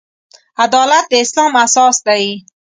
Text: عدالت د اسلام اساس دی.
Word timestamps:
عدالت 0.63 1.05
د 1.09 1.13
اسلام 1.23 1.51
اساس 1.65 1.95
دی. 2.07 2.25